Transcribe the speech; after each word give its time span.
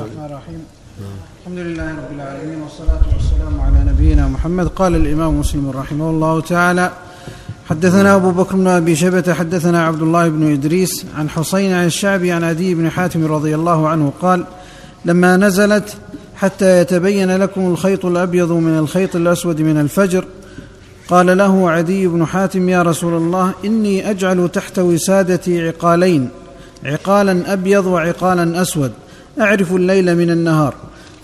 الرحمن 0.00 0.24
الرحيم. 0.24 0.64
الحمد 1.40 1.58
لله 1.58 1.90
رب 1.90 2.12
العالمين 2.16 2.60
والصلاة 2.62 3.02
والسلام 3.14 3.60
على 3.60 3.90
نبينا 3.90 4.28
محمد 4.28 4.66
قال 4.68 4.94
الإمام 4.94 5.40
مسلم 5.40 5.70
رحمه 5.70 6.10
الله 6.10 6.40
تعالى 6.40 6.90
حدثنا 7.70 8.14
أبو 8.16 8.30
بكر 8.30 8.56
بن 8.56 8.66
أبي 8.66 8.96
شيبة 8.96 9.32
حدثنا 9.32 9.86
عبد 9.86 10.02
الله 10.02 10.28
بن 10.28 10.52
إدريس 10.52 11.06
عن 11.18 11.30
حسين 11.30 11.72
عن 11.72 11.86
الشعبي 11.86 12.32
عن 12.32 12.44
عدي 12.44 12.74
بن 12.74 12.90
حاتم 12.90 13.24
رضي 13.24 13.54
الله 13.54 13.88
عنه 13.88 14.12
قال 14.20 14.44
لما 15.04 15.36
نزلت 15.36 15.96
حتى 16.36 16.80
يتبين 16.80 17.36
لكم 17.36 17.60
الخيط 17.60 18.06
الأبيض 18.06 18.52
من 18.52 18.78
الخيط 18.78 19.16
الأسود 19.16 19.60
من 19.60 19.80
الفجر 19.80 20.24
قال 21.08 21.38
له 21.38 21.70
عدي 21.70 22.06
بن 22.06 22.26
حاتم 22.26 22.68
يا 22.68 22.82
رسول 22.82 23.14
الله 23.14 23.52
إني 23.64 24.10
أجعل 24.10 24.48
تحت 24.48 24.78
وسادتي 24.78 25.68
عقالين 25.68 26.28
عقالا 26.84 27.52
أبيض 27.52 27.86
وعقالا 27.86 28.62
أسود. 28.62 28.92
أعرف 29.40 29.72
الليل 29.72 30.16
من 30.16 30.30
النهار. 30.30 30.74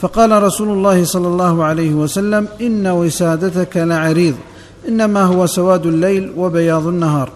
فقال 0.01 0.43
رسول 0.43 0.69
الله 0.69 1.05
صلى 1.05 1.29
الله 1.29 1.65
عليه 1.65 1.95
وسلم 1.95 2.49
إن 2.61 2.87
وسادتك 2.87 3.77
لعريض 3.77 4.35
إنما 4.89 5.23
هو 5.23 5.47
سواد 5.47 5.87
الليل 5.87 6.33
وبياض 6.37 6.87
النهار. 6.87 7.31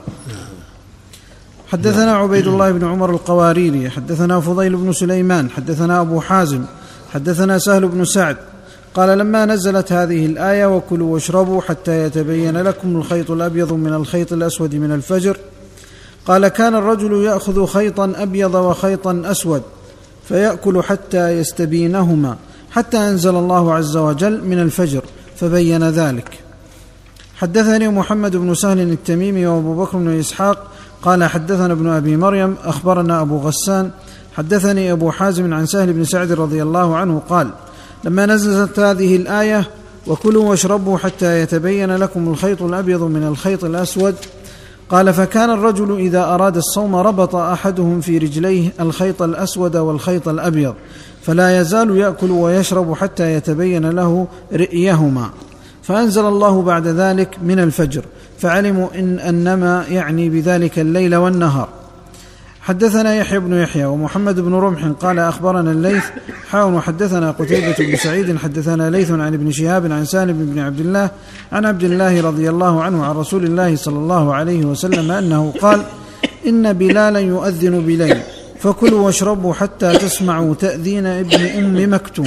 حدثنا 1.68 2.12
عبيد 2.12 2.46
الله 2.46 2.70
بن 2.70 2.84
عمر 2.84 3.10
القواريري 3.10 3.90
حدثنا 3.90 4.40
فضيل 4.40 4.76
بن 4.76 4.92
سليمان 4.92 5.50
حدثنا 5.50 6.00
أبو 6.00 6.20
حازم 6.20 6.62
حدثنا 7.14 7.58
سهل 7.58 7.88
بن 7.88 8.04
سعد. 8.04 8.36
قال 8.94 9.18
لما 9.18 9.44
نزلت 9.44 9.92
هذه 9.92 10.26
الآية 10.26 10.66
وكلوا 10.66 11.14
واشربوا 11.14 11.60
حتى 11.62 12.04
يتبين 12.04 12.56
لكم 12.56 12.96
الخيط 12.96 13.30
الأبيض 13.30 13.72
من 13.72 13.92
الخيط 13.94 14.32
الأسود 14.32 14.74
من 14.74 14.92
الفجر. 14.92 15.36
قال 16.26 16.48
كان 16.48 16.74
الرجل 16.74 17.24
يأخذ 17.24 17.66
خيطا 17.66 18.12
أبيض 18.16 18.54
وخيطا 18.54 19.22
أسود. 19.24 19.62
فيأكل 20.28 20.82
حتى 20.82 21.30
يستبينهما 21.30 22.36
حتى 22.70 22.98
أنزل 22.98 23.36
الله 23.36 23.74
عز 23.74 23.96
وجل 23.96 24.44
من 24.44 24.60
الفجر 24.60 25.02
فبين 25.36 25.84
ذلك. 25.90 26.38
حدثني 27.36 27.88
محمد 27.88 28.36
بن 28.36 28.54
سهل 28.54 28.80
التميمي 28.80 29.46
وأبو 29.46 29.84
بكر 29.84 29.98
بن 29.98 30.18
إسحاق 30.18 30.66
قال 31.02 31.24
حدثنا 31.24 31.72
ابن 31.72 31.88
أبي 31.88 32.16
مريم 32.16 32.56
أخبرنا 32.64 33.20
أبو 33.20 33.38
غسان 33.38 33.90
حدثني 34.36 34.92
أبو 34.92 35.10
حازم 35.10 35.54
عن 35.54 35.66
سهل 35.66 35.92
بن 35.92 36.04
سعد 36.04 36.32
رضي 36.32 36.62
الله 36.62 36.96
عنه 36.96 37.22
قال 37.28 37.50
لما 38.04 38.26
نزلت 38.26 38.78
هذه 38.78 39.16
الآية 39.16 39.70
وكلوا 40.06 40.44
واشربوا 40.44 40.98
حتى 40.98 41.40
يتبين 41.40 41.96
لكم 41.96 42.28
الخيط 42.28 42.62
الأبيض 42.62 43.02
من 43.02 43.26
الخيط 43.26 43.64
الأسود 43.64 44.14
قال 44.92 45.14
فكان 45.14 45.50
الرجل 45.50 45.98
إذا 45.98 46.24
أراد 46.24 46.56
الصوم 46.56 46.96
ربط 46.96 47.36
أحدهم 47.36 48.00
في 48.00 48.18
رجليه 48.18 48.72
الخيط 48.80 49.22
الأسود 49.22 49.76
والخيط 49.76 50.28
الأبيض 50.28 50.74
فلا 51.22 51.60
يزال 51.60 51.96
يأكل 51.96 52.30
ويشرب 52.30 52.94
حتى 52.94 53.34
يتبين 53.34 53.90
له 53.90 54.26
رئيهما. 54.52 55.30
فأنزل 55.82 56.26
الله 56.26 56.62
بعد 56.62 56.86
ذلك 56.86 57.36
من 57.42 57.58
الفجر 57.58 58.04
فعلموا 58.38 58.88
ان 58.94 59.18
أنما 59.18 59.84
يعني 59.88 60.28
بذلك 60.28 60.78
الليل 60.78 61.16
والنهار. 61.16 61.68
حدثنا 62.62 63.14
يحيى 63.14 63.38
بن 63.38 63.52
يحيى 63.52 63.84
ومحمد 63.84 64.40
بن 64.40 64.54
رمح 64.54 64.86
قال 64.86 65.18
أخبرنا 65.18 65.70
الليث 65.70 66.04
حاون 66.50 66.74
وحدثنا 66.74 67.30
قتيبة 67.30 67.74
بن 67.78 67.96
سعيد 67.96 68.36
حدثنا 68.36 68.90
ليث 68.90 69.10
عن 69.10 69.34
ابن 69.34 69.50
شهاب 69.50 69.92
عن 69.92 70.04
سالم 70.04 70.52
بن 70.52 70.58
عبد 70.58 70.80
الله 70.80 71.10
عن 71.52 71.66
عبد 71.66 71.84
الله 71.84 72.20
رضي 72.20 72.50
الله 72.50 72.82
عنه 72.82 73.04
عن 73.04 73.14
رسول 73.14 73.44
الله 73.44 73.76
صلى 73.76 73.98
الله 73.98 74.34
عليه 74.34 74.64
وسلم 74.64 75.10
أنه 75.10 75.54
قال 75.60 75.82
إن 76.46 76.72
بلالا 76.72 77.20
يؤذن 77.20 77.80
بليل 77.80 78.20
فكلوا 78.58 79.06
واشربوا 79.06 79.54
حتى 79.54 79.92
تسمعوا 79.92 80.54
تأذين 80.54 81.06
ابن 81.06 81.40
أم 81.40 81.94
مكتوم 81.94 82.26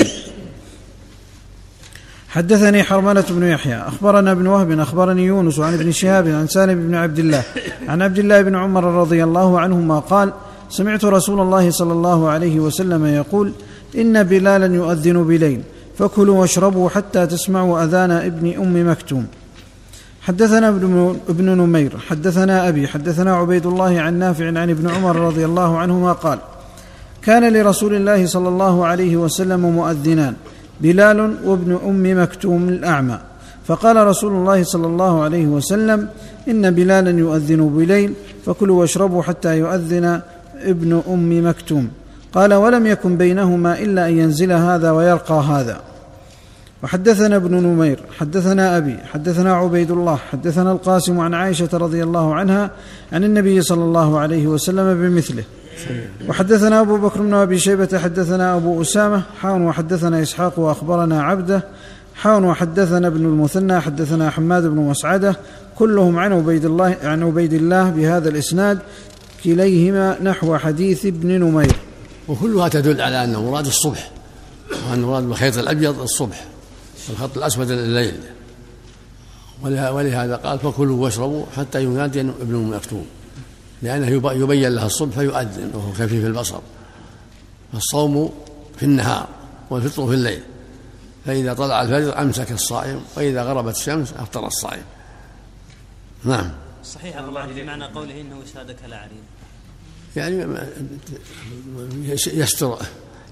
حدثني 2.35 2.83
حرملة 2.83 3.23
بن 3.29 3.47
يحيى 3.47 3.75
أخبرنا 3.75 4.31
ابن 4.31 4.47
وهب 4.47 4.71
أخبرني 4.79 5.25
يونس 5.25 5.59
عن 5.59 5.73
ابن 5.73 5.91
شهاب 5.91 6.27
عن 6.27 6.47
سالم 6.47 6.87
بن 6.87 6.95
عبد 6.95 7.19
الله 7.19 7.43
عن 7.87 8.01
عبد 8.01 8.19
الله 8.19 8.41
بن 8.41 8.55
عمر 8.55 8.83
رضي 8.83 9.23
الله 9.23 9.59
عنهما 9.59 9.99
قال 9.99 10.33
سمعت 10.69 11.05
رسول 11.05 11.41
الله 11.41 11.71
صلى 11.71 11.93
الله 11.93 12.29
عليه 12.29 12.59
وسلم 12.59 13.05
يقول 13.05 13.51
إن 13.97 14.23
بلالا 14.23 14.75
يؤذن 14.75 15.23
بليل 15.23 15.61
فكلوا 15.97 16.39
واشربوا 16.39 16.89
حتى 16.89 17.27
تسمعوا 17.27 17.83
أذان 17.83 18.11
ابن 18.11 18.53
أم 18.53 18.91
مكتوم. 18.91 19.27
حدثنا 20.21 20.69
ابن, 20.69 21.19
ابن 21.29 21.45
نمير 21.45 21.97
حدثنا 22.09 22.69
أبي 22.69 22.87
حدثنا 22.87 23.35
عبيد 23.35 23.65
الله 23.65 24.01
عن 24.01 24.19
نافع 24.19 24.45
عن 24.45 24.69
ابن 24.69 24.89
عمر 24.89 25.15
رضي 25.15 25.45
الله 25.45 25.77
عنهما 25.77 26.11
قال 26.11 26.39
كان 27.21 27.53
لرسول 27.53 27.95
الله 27.95 28.25
صلى 28.25 28.49
الله 28.49 28.85
عليه 28.85 29.17
وسلم 29.17 29.59
مؤذنان 29.59 30.33
بلال 30.81 31.35
وابن 31.45 31.79
أم 31.85 32.23
مكتوم 32.23 32.69
الأعمى. 32.69 33.19
فقال 33.67 34.07
رسول 34.07 34.31
الله 34.33 34.63
صلى 34.63 34.87
الله 34.87 35.23
عليه 35.23 35.45
وسلم 35.45 36.07
إن 36.47 36.71
بلالا 36.71 37.11
يؤذن 37.11 37.69
بليل 37.69 38.13
فكلوا 38.45 38.79
واشربوا 38.79 39.23
حتى 39.23 39.57
يؤذن 39.57 40.21
ابن 40.61 41.01
أم 41.07 41.47
مكتوم. 41.49 41.89
قال 42.33 42.53
ولم 42.53 42.87
يكن 42.87 43.17
بينهما 43.17 43.79
إلا 43.79 44.07
أن 44.07 44.17
ينزل 44.17 44.51
هذا 44.51 44.91
ويلقى 44.91 45.43
هذا. 45.43 45.81
وحدثنا 46.83 47.35
ابن 47.35 47.55
نمير 47.55 47.99
حدثنا 48.19 48.77
أبي 48.77 48.97
حدثنا 49.13 49.53
عبيد 49.53 49.91
الله 49.91 50.15
حدثنا 50.15 50.71
القاسم 50.71 51.19
عن 51.19 51.33
عائشة 51.33 51.69
رضي 51.73 52.03
الله 52.03 52.35
عنها 52.35 52.71
عن 53.13 53.23
النبي 53.23 53.61
صلى 53.61 53.83
الله 53.83 54.19
عليه 54.19 54.47
وسلم 54.47 55.01
بمثله. 55.01 55.43
وحدثنا 56.27 56.81
أبو 56.81 56.97
بكر 56.97 57.21
بن 57.21 57.33
أبي 57.33 57.59
شيبة 57.59 57.99
حدثنا 57.99 58.55
أبو 58.55 58.81
أسامة 58.81 59.23
حاون 59.41 59.61
وحدثنا 59.61 60.21
إسحاق 60.21 60.59
وأخبرنا 60.59 61.23
عبده 61.23 61.63
حاون 62.15 62.43
وحدثنا 62.43 63.07
ابن 63.07 63.25
المثنى 63.25 63.79
حدثنا 63.79 64.29
حماد 64.29 64.63
بن 64.63 64.77
مسعدة 64.77 65.35
كلهم 65.77 66.19
عن 66.19 66.33
عبيد 66.33 66.65
الله 66.65 66.97
عن 67.03 67.23
عبيد 67.23 67.53
الله 67.53 67.89
بهذا 67.89 68.29
الإسناد 68.29 68.79
كليهما 69.43 70.17
نحو 70.23 70.57
حديث 70.57 71.05
ابن 71.05 71.39
نمير. 71.39 71.75
وكلها 72.27 72.67
تدل 72.67 73.01
على 73.01 73.23
أن 73.23 73.35
مراد 73.35 73.65
الصبح 73.65 74.11
وأن 74.89 75.01
مراد 75.01 75.23
بالخيط 75.23 75.57
الأبيض 75.57 76.01
الصبح 76.01 76.45
والخط 77.09 77.37
الأسود 77.37 77.71
الليل 77.71 78.13
ولهذا 79.63 80.35
قال 80.35 80.59
فكلوا 80.59 81.03
واشربوا 81.03 81.45
حتى 81.57 81.83
ينادي 81.83 82.21
ابن 82.21 82.55
مكتوم 82.55 83.05
لأنه 83.81 84.07
يبين 84.31 84.69
لها 84.69 84.85
الصبح 84.85 85.15
فيؤذن 85.15 85.71
وهو 85.73 85.91
خفيف 85.91 86.25
البصر. 86.25 86.59
فالصوم 87.73 88.33
في 88.77 88.83
النهار 88.83 89.27
والفطر 89.69 90.07
في 90.07 90.13
الليل. 90.13 90.43
فإذا 91.25 91.53
طلع 91.53 91.81
الفجر 91.81 92.21
أمسك 92.21 92.51
الصائم 92.51 93.01
وإذا 93.17 93.43
غربت 93.43 93.75
الشمس 93.75 94.13
أفطر 94.13 94.47
الصائم. 94.47 94.83
نعم. 96.23 96.51
صحيح 96.83 97.17
الله 97.17 97.45
بمعنى 97.45 97.85
قوله 97.85 98.21
إنه 98.21 98.39
وسادك 98.39 98.75
لعريض 98.87 99.23
يعني 100.15 100.57
يستر 102.07 102.77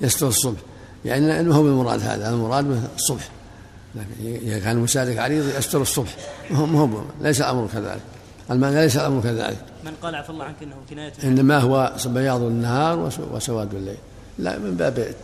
يستر 0.01 0.27
الصبح. 0.27 0.59
يعني 1.05 1.43
ما 1.43 1.55
هو 1.55 1.63
بالمراد 1.63 2.01
هذا 2.01 2.29
المراد 2.29 2.89
الصبح. 2.95 3.29
لكن 3.95 4.35
إذا 4.47 4.59
كان 4.59 4.77
وسادك 4.77 5.17
عريض 5.17 5.57
يستر 5.57 5.81
الصبح. 5.81 6.15
ما 6.51 6.79
هو 6.79 6.89
ليس 7.21 7.41
الأمر 7.41 7.67
كذلك. 7.73 8.01
المعنى 8.51 8.75
ليس 8.75 8.97
الأمر 8.97 9.21
كذلك. 9.21 9.65
من 9.85 9.93
قال 10.01 10.15
عفى 10.15 10.29
الله 10.29 10.45
عنك 10.45 10.63
إنه 10.63 10.75
كناية 10.89 11.13
إنما 11.23 11.59
هو 11.59 11.95
بياض 12.05 12.41
النهار 12.41 13.11
وسواد 13.31 13.75
الليل. 13.75 13.97
لا 14.39 14.57
من 14.59 14.75
باب 14.75 15.15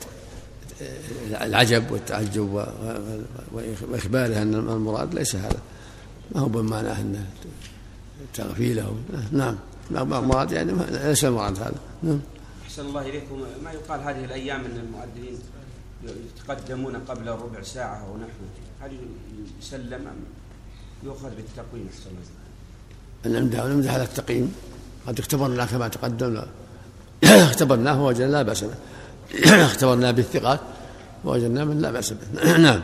العجب 1.41 1.91
والتعجب 1.91 2.65
وإخباره 3.91 4.41
أن 4.41 4.53
المراد 4.53 5.13
ليس 5.15 5.35
هذا. 5.35 5.59
ما 6.35 6.41
هو 6.41 6.45
بمعنى 6.45 6.91
انه 6.91 7.25
تغفيله. 8.33 8.95
نعم. 9.31 9.57
المراد 9.91 10.51
يعني 10.51 10.73
ليس 10.91 11.25
المراد 11.25 11.57
هذا. 11.57 11.79
نعم. 12.03 12.19
أحسن 12.63 12.85
الله 12.85 13.01
إليكم. 13.01 13.43
ما 13.63 13.71
يقال 13.71 14.01
هذه 14.01 14.25
الأيام 14.25 14.59
أن 14.59 14.77
المؤذنين 14.77 15.39
يتقدمون 16.03 16.95
قبل 16.95 17.27
ربع 17.27 17.61
ساعة 17.61 17.97
أو 17.97 18.17
نحوه 18.17 18.49
هل 18.81 18.91
يسلم 19.61 20.07
أم 20.07 20.17
يؤخذ 21.03 21.29
بالتقويم؟ 21.29 21.89
أحسن 21.93 22.09
الله 22.09 22.21
نمدح 23.25 23.65
ونمدح 23.65 23.93
على 23.93 24.03
التقييم. 24.03 24.53
قد 25.07 25.19
اختبرنا 25.19 25.65
كما 25.65 25.87
تقدم. 25.87 26.41
اختبرناه 27.23 28.03
ووجدنا 28.03 28.31
لا 28.31 28.41
بأس 28.41 28.63
به. 28.63 28.75
اختبرنا 29.65 30.11
بالثقات 30.11 30.59
ووجدنا 31.25 31.65
من 31.65 31.81
لا 31.81 31.91
بأس 31.91 32.13
به. 32.13 32.57
نعم. 32.65 32.81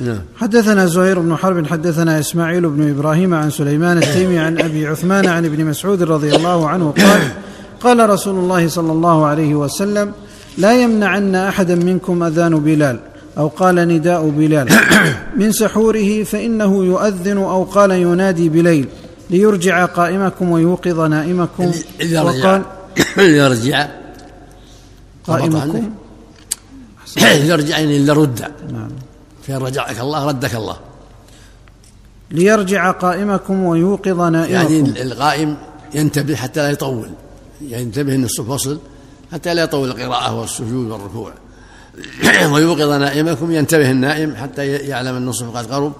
نعم. 0.00 0.20
حدثنا 0.36 0.86
زهير 0.86 1.18
بن 1.18 1.36
حرب 1.36 1.66
حدثنا 1.66 2.20
إسماعيل 2.20 2.68
بن 2.68 2.90
إبراهيم 2.90 3.34
عن 3.34 3.50
سليمان 3.50 3.98
التيمي 3.98 4.38
عن 4.38 4.60
أبي 4.60 4.86
عثمان 4.86 5.28
عن 5.28 5.44
ابن 5.44 5.64
مسعود 5.64 6.02
رضي 6.02 6.36
الله 6.36 6.68
عنه 6.68 6.90
قال 6.90 7.20
قال 7.80 8.10
رسول 8.10 8.34
الله 8.34 8.68
صلى 8.68 8.92
الله 8.92 9.26
عليه 9.26 9.54
وسلم 9.54 10.12
لا 10.58 10.82
يمنعن 10.82 11.34
أحدا 11.34 11.74
منكم 11.74 12.22
أذان 12.22 12.58
بلال. 12.60 12.98
أو 13.38 13.48
قال 13.48 13.74
نداء 13.74 14.28
بلال. 14.28 14.68
من 15.40 15.52
سحوره 15.52 16.24
فإنه 16.24 16.84
يؤذن 16.84 17.38
أو 17.38 17.64
قال 17.64 17.90
ينادي 17.90 18.48
بليل 18.48 18.88
ليرجع 19.30 19.84
قائمكم 19.84 20.50
ويوقظ 20.50 21.00
نائمكم. 21.00 21.72
إذا 22.00 22.22
وقال 22.22 22.62
يرجع 23.18 23.88
قائمكم. 25.26 25.90
يرجع 27.22 27.78
يعني 27.78 27.96
إلا 27.96 28.12
رد 28.12 28.40
نعم. 28.72 28.90
فإن 29.46 29.56
رجعك 29.56 30.00
الله 30.00 30.26
ردك 30.26 30.54
الله. 30.54 30.76
ليرجع 32.30 32.90
قائمكم 32.90 33.64
ويوقظ 33.64 34.20
نائمكم. 34.20 34.74
يعني 34.74 35.02
القائم 35.02 35.56
ينتبه 35.94 36.34
حتى 36.34 36.60
لا 36.60 36.70
يطول. 36.70 37.10
ينتبه 37.60 38.14
ان 38.14 38.24
الصف 38.24 38.48
وصل 38.48 38.78
حتى 39.32 39.54
لا 39.54 39.62
يطول 39.62 39.88
القراءة 39.88 40.40
والسجود 40.40 40.90
والركوع. 40.90 41.32
ويوقظ 42.52 42.90
نائمكم 42.90 43.50
ينتبه 43.50 43.90
النائم 43.90 44.34
حتى 44.36 44.66
يعلم 44.66 45.28
الصف 45.28 45.56
قد 45.56 45.72
قرب 45.72 45.92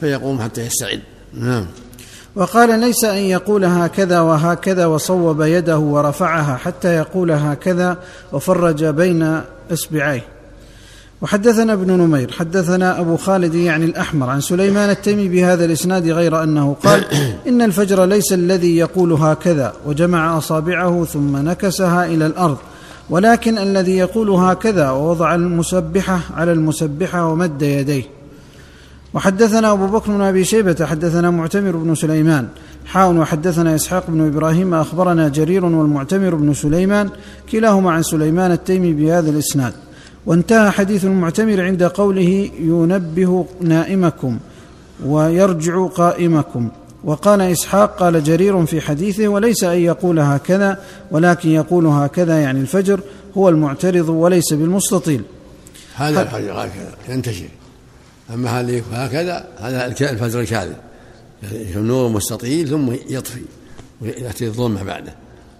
فيقوم 0.00 0.40
حتى 0.40 0.66
يستعد. 0.66 1.00
نعم. 1.34 1.66
وقال 2.36 2.80
ليس 2.80 3.04
أن 3.04 3.18
يقول 3.18 3.64
هكذا 3.64 4.20
وهكذا 4.20 4.86
وصوب 4.86 5.42
يده 5.42 5.78
ورفعها 5.78 6.56
حتى 6.56 6.88
يقول 6.88 7.30
هكذا 7.30 7.98
وفرج 8.32 8.84
بين 8.84 9.40
إصبعيه. 9.72 10.24
وحدثنا 11.22 11.72
ابن 11.72 11.92
نمير 11.92 12.32
حدثنا 12.32 13.00
أبو 13.00 13.16
خالد 13.16 13.54
يعني 13.54 13.84
الأحمر 13.84 14.30
عن 14.30 14.40
سليمان 14.40 14.90
التيمي 14.90 15.28
بهذا 15.28 15.64
الإسناد 15.64 16.08
غير 16.08 16.42
أنه 16.42 16.76
قال 16.84 17.04
إن 17.48 17.62
الفجر 17.62 18.04
ليس 18.04 18.32
الذي 18.32 18.76
يقول 18.76 19.12
هكذا 19.12 19.72
وجمع 19.86 20.38
أصابعه 20.38 21.04
ثم 21.04 21.36
نكسها 21.36 22.06
إلى 22.06 22.26
الأرض. 22.26 22.58
ولكن 23.10 23.58
الذي 23.58 23.96
يقول 23.96 24.30
هكذا 24.30 24.90
ووضع 24.90 25.34
المسبحة 25.34 26.20
على 26.36 26.52
المسبحة 26.52 27.26
ومد 27.26 27.62
يديه. 27.62 28.02
وحدثنا 29.14 29.72
أبو 29.72 29.86
بكر 29.86 30.12
بن 30.12 30.20
أبي 30.20 30.44
شيبة 30.44 30.86
حدثنا 30.86 31.30
معتمر 31.30 31.76
بن 31.76 31.94
سليمان 31.94 32.48
حاء 32.86 33.12
وحدثنا 33.12 33.74
إسحاق 33.74 34.04
بن 34.08 34.26
إبراهيم 34.26 34.74
أخبرنا 34.74 35.28
جرير 35.28 35.64
والمعتمر 35.64 36.34
بن 36.34 36.54
سليمان 36.54 37.10
كلاهما 37.52 37.90
عن 37.90 38.02
سليمان 38.02 38.52
التيمي 38.52 38.92
بهذا 38.92 39.30
الإسناد. 39.30 39.72
وانتهى 40.26 40.70
حديث 40.70 41.04
المعتمر 41.04 41.60
عند 41.60 41.82
قوله 41.82 42.50
ينبه 42.60 43.46
نائمكم 43.60 44.38
ويرجع 45.06 45.86
قائمكم. 45.86 46.68
وقال 47.04 47.40
إسحاق 47.40 47.98
قال 47.98 48.24
جرير 48.24 48.66
في 48.66 48.80
حديثه 48.80 49.28
وليس 49.28 49.64
أن 49.64 49.78
يقول 49.78 50.18
هكذا 50.18 50.82
ولكن 51.10 51.50
يقول 51.50 51.86
هكذا 51.86 52.40
يعني 52.40 52.60
الفجر 52.60 53.00
هو 53.36 53.48
المعترض 53.48 54.08
وليس 54.08 54.52
بالمستطيل. 54.52 55.22
هذا 55.94 56.22
الفجر 56.22 56.52
هكذا 56.52 56.94
ينتشر. 57.08 57.48
أما 58.34 58.60
هذا 58.60 58.82
هكذا 58.92 59.48
هذا 59.58 59.86
الفجر 59.86 60.40
الكاذب 60.40 60.76
النور 61.52 62.08
مستطيل 62.08 62.68
ثم 62.68 62.92
يطفي 63.08 63.42
ويأتي 64.00 64.46
الظلمة 64.46 64.82
بعده. 64.82 65.14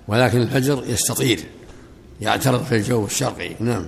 ولكن 0.09 0.43
الفجر 0.43 0.85
يستطير 0.89 1.41
يعترض 2.21 2.65
في 2.65 2.77
الجو 2.77 3.05
الشرقي. 3.05 3.51
نعم. 3.61 3.87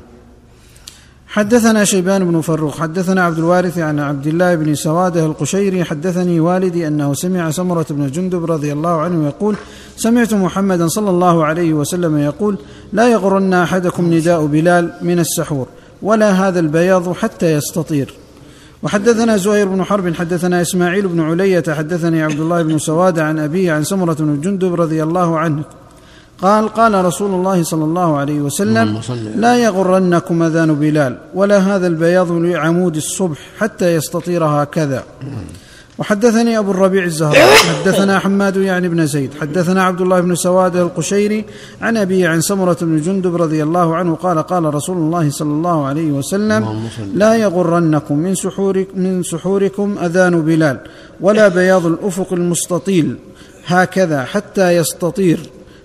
حدثنا 1.30 1.84
شيبان 1.84 2.24
بن 2.24 2.40
فروخ 2.40 2.80
حدثنا 2.80 3.24
عبد 3.24 3.38
الوارث 3.38 3.78
عن 3.78 3.98
عبد 3.98 4.26
الله 4.26 4.54
بن 4.54 4.74
سواده 4.74 5.26
القشيري 5.26 5.84
حدثني 5.84 6.40
والدي 6.40 6.86
أنه 6.86 7.14
سمع 7.14 7.50
سمرة 7.50 7.86
بن 7.90 8.10
جندب 8.10 8.50
رضي 8.50 8.72
الله 8.72 9.00
عنه 9.00 9.26
يقول 9.26 9.56
سمعت 9.96 10.34
محمدا 10.34 10.88
صلى 10.88 11.10
الله 11.10 11.44
عليه 11.44 11.72
وسلم 11.72 12.18
يقول 12.18 12.58
لا 12.92 13.08
يغرن 13.08 13.54
أحدكم 13.54 14.14
نداء 14.14 14.46
بلال 14.46 14.92
من 15.02 15.18
السحور 15.18 15.66
ولا 16.02 16.30
هذا 16.30 16.60
البياض 16.60 17.12
حتى 17.12 17.52
يستطير. 17.52 18.14
وحدثنا 18.82 19.36
زهير 19.36 19.68
بن 19.68 19.84
حرب 19.84 20.14
حدثنا 20.14 20.62
إسماعيل 20.62 21.08
بن 21.08 21.20
علية 21.20 21.64
حدثني 21.68 22.22
عبد 22.22 22.40
الله 22.40 22.62
بن 22.62 22.78
سواد 22.78 23.18
عن 23.18 23.38
أبيه 23.38 23.72
عن 23.72 23.84
سمرة 23.84 24.14
بن 24.14 24.40
جندب 24.40 24.80
رضي 24.80 25.02
الله 25.02 25.38
عنه. 25.38 25.64
قال 26.42 26.68
قال 26.68 27.04
رسول 27.04 27.30
الله 27.34 27.62
صلى 27.62 27.84
الله 27.84 28.16
عليه 28.16 28.40
وسلم 28.40 29.00
لا 29.36 29.56
يغرنكم 29.56 30.42
أذان 30.42 30.74
بلال 30.74 31.18
ولا 31.34 31.58
هذا 31.58 31.86
البياض 31.86 32.32
لعمود 32.32 32.96
الصبح 32.96 33.38
حتى 33.58 33.94
يستطير 33.94 34.44
هكذا. 34.44 35.04
وحدثني 35.98 36.58
أبو 36.58 36.70
الربيع 36.70 37.04
الزهراء 37.04 37.48
حدثنا 37.84 38.18
حماد 38.18 38.56
يعني 38.56 38.88
بن 38.88 39.06
زيد 39.06 39.30
حدثنا 39.40 39.82
عبد 39.82 40.00
الله 40.00 40.20
بن 40.20 40.34
سواد 40.34 40.76
القشيري 40.76 41.44
عن 41.82 41.96
أبيه 41.96 42.28
عن 42.28 42.40
سمرة 42.40 42.76
بن 42.80 43.00
جندب 43.00 43.36
رضي 43.36 43.62
الله 43.62 43.96
عنه 43.96 44.14
قال 44.14 44.38
قال 44.38 44.74
رسول 44.74 44.96
الله 44.96 45.30
صلى 45.30 45.50
الله 45.50 45.86
عليه 45.86 46.12
وسلم 46.12 46.88
لا 47.14 47.36
يغرنكم 47.36 48.18
من 48.18 48.34
سحور 48.34 48.84
من 48.94 49.22
سحوركم 49.22 49.98
أذان 49.98 50.42
بلال 50.42 50.80
ولا 51.20 51.48
بياض 51.48 51.86
الأفق 51.86 52.32
المستطيل 52.32 53.16
هكذا 53.66 54.24
حتى 54.24 54.76
يستطير. 54.76 55.40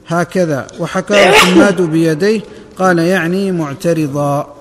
هكذا. 0.08 0.68
وحكاه 0.80 1.32
حماد 1.32 1.82
بيديه 1.82 2.42
قال 2.78 3.00
يعني 3.00 3.52
معترضا. 3.52 4.54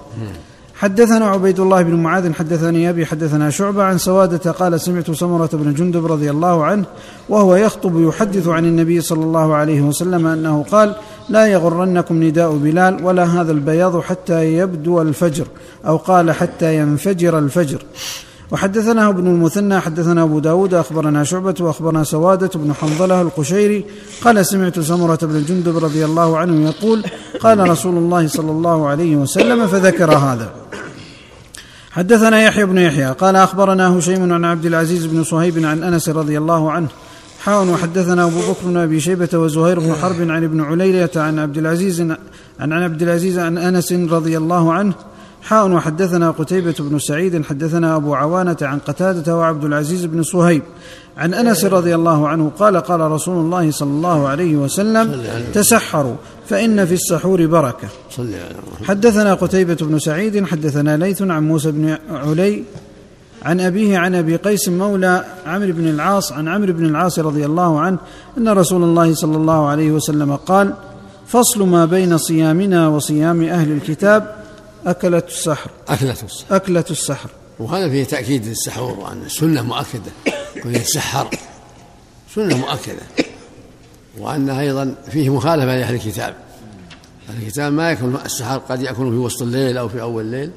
حدثنا 0.74 1.26
عبيد 1.26 1.60
الله 1.60 1.82
بن 1.82 1.94
معاذ 1.94 2.32
حدثني 2.32 2.88
أبي 2.88 3.06
حدثنا 3.06 3.50
شعبة 3.50 3.82
عن 3.82 3.98
سوادة 3.98 4.50
قال 4.50 4.80
سمعت 4.80 5.10
سمرة 5.10 5.50
بن 5.52 5.74
جندب 5.74 6.06
رضي 6.06 6.30
الله 6.30 6.64
عنه 6.64 6.84
وهو 7.28 7.56
يخطب 7.56 8.08
يحدث 8.08 8.48
عن 8.48 8.64
النبي 8.64 9.00
صلى 9.00 9.24
الله 9.24 9.54
عليه 9.54 9.80
وسلم 9.80 10.26
أنه 10.26 10.64
قال 10.70 10.94
لا 11.28 11.46
يغرنكم 11.46 12.22
نداء 12.22 12.56
بلال 12.56 13.04
ولا 13.04 13.24
هذا 13.24 13.52
البياض 13.52 14.00
حتى 14.00 14.56
يبدو 14.56 15.02
الفجر 15.02 15.46
أو 15.86 15.96
قال 15.96 16.32
حتى 16.32 16.76
ينفجر 16.76 17.38
الفجر. 17.38 17.82
وحدثنا 18.52 19.08
ابن 19.08 19.26
المثنى 19.26 19.80
حدثنا 19.80 20.22
أبو 20.22 20.38
داود 20.38 20.74
أخبرنا 20.74 21.24
شعبة 21.24 21.54
وأخبرنا 21.60 22.04
سوادة 22.04 22.50
بن 22.54 22.74
حنظلة 22.74 23.20
القشيري 23.20 23.84
قال 24.24 24.46
سمعت 24.46 24.80
سمرة 24.80 25.18
بن 25.22 25.44
جندب 25.44 25.84
رضي 25.84 26.04
الله 26.04 26.38
عنه 26.38 26.68
يقول 26.68 27.04
قال 27.40 27.70
رسول 27.70 27.96
الله 27.96 28.26
صلى 28.26 28.50
الله 28.50 28.88
عليه 28.88 29.16
وسلم 29.16 29.66
فذكر 29.66 30.12
هذا. 30.14 30.50
حدثنا 31.90 32.42
يحيى 32.42 32.64
بن 32.64 32.78
يحيى 32.78 33.06
قال 33.06 33.36
أخبرنا 33.36 33.98
هشيم 33.98 34.32
عن 34.32 34.44
عبد 34.44 34.66
العزيز 34.66 35.06
بن 35.06 35.24
صهيب 35.24 35.64
عن 35.64 35.82
أنس 35.82 36.08
رضي 36.08 36.38
الله 36.38 36.70
عنه 36.70 36.88
حاء 37.44 37.66
وحدثنا 37.66 38.24
أبو 38.24 38.40
بكر 38.40 38.60
بن 38.64 38.76
أبي 38.76 39.00
شيبة 39.00 39.28
وزهير 39.34 39.80
بن 39.80 39.94
حرب 39.94 40.30
عن 40.30 40.44
ابن 40.44 40.60
عليلة 40.60 41.10
عن 41.16 41.38
عبد 41.38 41.58
العزيز 41.58 42.00
عن 42.60 42.72
عبد 42.72 43.02
العزيز 43.02 43.38
عن 43.38 43.58
أنس 43.58 43.92
رضي 43.92 44.36
الله 44.36 44.72
عنه 44.72 44.94
حاء 45.42 45.70
وحدثنا 45.70 46.30
قتيبة 46.30 46.74
بن 46.78 46.98
سعيد 46.98 47.44
حدثنا 47.44 47.96
أبو 47.96 48.14
عوانة 48.14 48.56
عن 48.62 48.78
قتادة 48.78 49.36
وعبد 49.36 49.64
العزيز 49.64 50.04
بن 50.04 50.22
صهيب 50.22 50.62
عن 51.18 51.34
أنس 51.34 51.64
رضي 51.64 51.94
الله 51.94 52.28
عنه 52.28 52.50
قال 52.58 52.76
قال 52.76 53.00
رسول 53.00 53.38
الله 53.44 53.70
صلى 53.70 53.90
الله 53.90 54.28
عليه 54.28 54.56
وسلم 54.56 55.22
تسحروا 55.54 56.14
فإن 56.48 56.84
في 56.86 56.94
السحور 56.94 57.46
بركة. 57.46 57.88
حدثنا 58.84 59.34
قتيبة 59.34 59.76
بن 59.80 59.98
سعيد 59.98 60.44
حدثنا 60.44 60.96
ليث 60.96 61.22
عن 61.22 61.48
موسى 61.48 61.70
بن 61.72 61.96
علي 62.10 62.64
عن 63.42 63.60
أبيه 63.60 63.98
عن 63.98 64.14
أبي 64.14 64.36
قيس 64.36 64.68
مولى 64.68 65.24
عمرو 65.46 65.72
بن 65.72 65.88
العاص 65.88 66.32
عن 66.32 66.48
عمرو 66.48 66.72
بن 66.72 66.86
العاص 66.86 67.18
رضي 67.18 67.46
الله 67.46 67.80
عنه 67.80 67.98
أن 68.38 68.48
رسول 68.48 68.82
الله 68.82 69.14
صلى 69.14 69.36
الله 69.36 69.68
عليه 69.68 69.90
وسلم 69.90 70.36
قال 70.36 70.74
فصل 71.26 71.66
ما 71.66 71.84
بين 71.84 72.18
صيامنا 72.18 72.88
وصيام 72.88 73.42
أهل 73.42 73.72
الكتاب 73.72 74.41
أكلة 74.86 75.22
السحر. 75.28 75.70
أكلة 75.88 76.16
السحر. 76.22 76.56
أكلة 76.56 76.84
السحر. 76.90 77.30
وهذا 77.58 77.88
فيه 77.88 78.04
تأكيد 78.04 78.46
للسحور 78.46 78.98
وأن 78.98 79.22
السنة 79.22 79.62
مؤكدة. 79.62 80.12
كل 80.62 80.76
يتسحر 80.76 81.30
سنة 82.34 82.56
مؤكدة. 82.56 83.02
وأنها 84.18 84.60
أيضا 84.60 84.94
فيه 85.10 85.34
مخالفة 85.34 85.66
لأهل 85.66 85.94
الكتاب. 85.94 86.34
أهل 87.28 87.42
الكتاب 87.42 87.72
ما 87.72 87.90
يكون 87.90 88.16
السحر 88.24 88.58
قد 88.58 88.82
يكون 88.82 89.10
في 89.10 89.16
وسط 89.16 89.42
الليل 89.42 89.78
أو 89.78 89.88
في 89.88 90.02
أول 90.02 90.24
الليل 90.24 90.50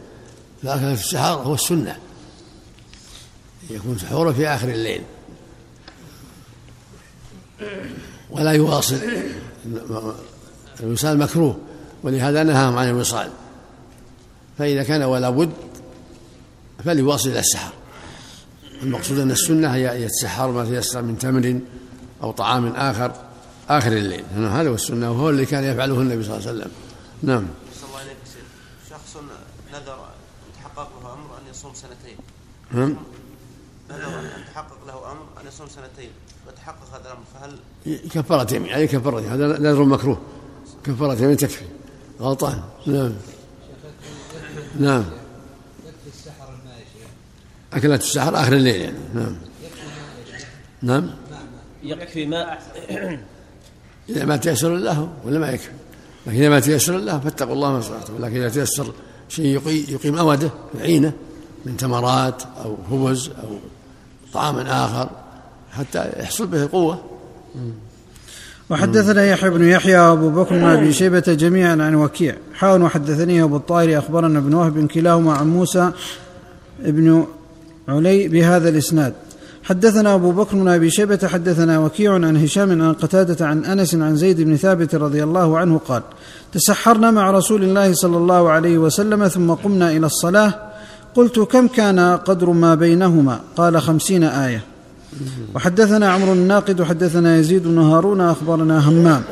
فأكلة 0.63 0.93
السحر 0.93 1.33
هو 1.33 1.53
السنة. 1.53 1.97
يكون 3.69 3.97
سحوره 3.97 4.31
في 4.31 4.47
آخر 4.47 4.69
الليل. 4.69 5.01
ولا 8.31 8.51
يواصل. 8.51 8.99
الوصال 10.79 11.17
مكروه 11.17 11.57
ولهذا 12.03 12.43
نهاهم 12.43 12.77
عن 12.77 12.89
الوصال. 12.89 13.29
فإذا 14.57 14.83
كان 14.83 15.03
ولا 15.03 15.29
بد 15.29 15.53
فليواصل 16.85 17.29
إلى 17.29 17.39
السحر. 17.39 17.73
المقصود 18.83 19.19
أن 19.19 19.31
السنة 19.31 19.75
هي 19.75 20.03
يتسحر 20.03 20.51
ما 20.51 20.65
تيسر 20.65 21.01
من 21.01 21.17
تمر 21.17 21.59
أو 22.23 22.31
طعام 22.31 22.67
آخر 22.67 23.11
آخر 23.69 23.91
الليل. 23.91 24.23
هذا 24.35 24.69
هو 24.69 24.73
السنة 24.73 25.11
وهو 25.11 25.29
اللي 25.29 25.45
كان 25.45 25.63
يفعله 25.63 26.01
النبي 26.01 26.23
صلى 26.23 26.37
الله 26.37 26.47
عليه 26.47 26.59
وسلم. 26.59 26.71
نعم. 27.23 27.47
الله 27.87 27.99
عليك 27.99 28.17
شخص 28.89 29.17
نذر 29.73 29.97
تحقق 30.55 30.89
له 31.03 31.13
أمر 31.13 31.37
أن 31.37 31.49
يصوم 31.51 31.73
سنتين. 31.73 32.17
نعم. 32.71 32.95
نذر 33.89 34.19
أن 34.19 34.45
تحقق 34.53 34.77
له 34.87 35.11
أمر 35.11 35.25
أن 35.41 35.47
يصوم 35.47 35.67
سنتين 35.67 36.09
وتحقق 36.47 36.93
هذا 36.93 37.01
الأمر 37.01 37.23
فهل 37.33 38.09
كفارة 38.09 38.53
يمين 38.53 38.73
عليه 38.73 38.85
كفارة 38.85 39.33
هذا 39.33 39.59
نذر 39.59 39.83
مكروه. 39.83 40.21
كفارة 40.83 41.21
يمين 41.21 41.37
تكفي. 41.37 41.65
غلطان. 42.21 42.63
نعم. 42.85 43.13
نعم. 44.79 45.03
أكلات 47.73 48.01
السحر 48.01 48.35
آخر 48.35 48.53
الليل 48.53 48.81
يعني. 48.81 48.97
نعم. 49.13 49.35
نعم. 50.81 51.09
يكفي 51.83 52.25
ماء. 52.25 52.61
إذا 54.09 54.25
ما 54.25 54.37
تيسر 54.37 54.75
الله 54.75 55.09
ولا 55.25 55.39
ما 55.39 55.49
يكفي. 55.51 55.69
لكن 56.27 56.37
إذا 56.37 56.49
ما 56.49 56.59
تيسر 56.59 56.95
الله 56.95 57.19
فاتقوا 57.19 57.53
الله 57.53 57.71
ما 57.71 57.79
استطعتم. 57.79 58.25
لكن 58.25 58.35
إذا 58.35 58.49
تيسر 58.49 58.93
شيء 59.29 59.45
يقي- 59.45 59.91
يقيم 59.93 60.17
أوده 60.17 60.49
يعينه 60.79 61.13
من 61.65 61.77
تمرات 61.77 62.43
أو 62.65 62.77
خبز 62.91 63.29
أو 63.29 63.57
طعام 64.33 64.57
آخر 64.59 65.09
حتى 65.71 66.11
يحصل 66.19 66.47
به 66.47 66.63
القوة 66.63 67.01
وحدثنا 68.69 69.25
يحيى 69.25 69.49
بن 69.49 69.67
يحيى 69.67 69.99
وابو 69.99 70.29
بكر 70.29 70.55
بن 70.55 70.63
أبي 70.63 70.93
شيبة 70.93 71.19
جميعا 71.27 71.71
عن 71.71 71.95
وكيع. 71.95 72.35
حاون 72.53 72.81
وحدثني 72.81 73.43
أبو 73.43 73.55
الطاهر 73.55 73.97
أخبرنا 73.97 74.39
ابن 74.39 74.53
وهب 74.53 74.87
كلاهما 74.87 75.33
عن 75.33 75.47
موسى 75.49 75.91
بن 76.79 77.25
علي 77.87 78.27
بهذا 78.27 78.69
الإسناد. 78.69 79.13
حدثنا 79.63 80.15
أبو 80.15 80.31
بكر 80.31 80.55
بن 80.55 80.67
أبي 80.67 80.89
شيبة 80.89 81.27
حدثنا 81.27 81.79
وكيع 81.79 82.13
عن 82.13 82.37
هشام 82.37 82.81
عن 82.81 82.93
قتادة 82.93 83.45
عن 83.45 83.65
أنس 83.65 83.95
عن 83.95 84.15
زيد 84.15 84.41
بن 84.41 84.55
ثابت 84.55 84.95
رضي 84.95 85.23
الله 85.23 85.57
عنه 85.57 85.77
قال 85.77 86.01
تسحرنا 86.53 87.11
مع 87.11 87.31
رسول 87.31 87.63
الله 87.63 87.93
صلى 87.93 88.17
الله 88.17 88.49
عليه 88.49 88.77
وسلم 88.77 89.27
ثم 89.27 89.51
قمنا 89.51 89.91
إلى 89.91 90.05
الصلاة. 90.05 90.53
قلت 91.15 91.39
كم 91.39 91.67
كان 91.67 91.99
قدر 91.99 92.49
ما 92.49 92.75
بينهما؟ 92.75 93.39
قال 93.55 93.81
خمسين 93.81 94.23
آية. 94.23 94.74
وحدثنا 95.55 96.11
عمرو 96.11 96.33
الناقد 96.33 96.81
وحدثنا 96.81 97.37
يزيد 97.37 97.63
بن 97.67 97.77
هارون 97.77 98.21
أخبرنا 98.21 98.89
همام. 98.89 99.23